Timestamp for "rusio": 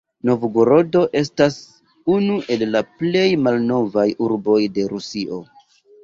4.95-5.39